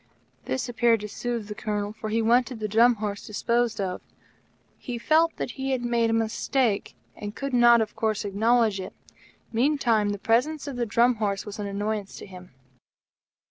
[0.45, 4.01] This appeared to soothe the Colonel, for he wanted the Drum Horse disposed of.
[4.79, 8.93] He felt that he had made a mistake, and could not of course acknowledge it.
[9.53, 12.51] Meantime, the presence of the Drum Horse was an annoyance to him.